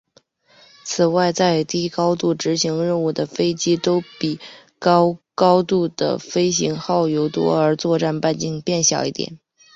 [0.83, 4.39] 此外在低高度执行任务的飞机都比
[4.79, 9.37] 高高度的飞行耗油多而作战半径变小一点。